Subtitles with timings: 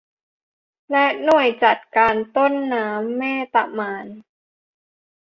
[0.91, 4.05] และหน่วยจัดการต้นน้ำแม่ตะมาน